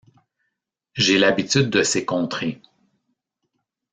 J’ai 0.95 1.19
l’habitude 1.19 1.69
de 1.69 1.83
ces 1.83 2.05
contrées. 2.05 2.59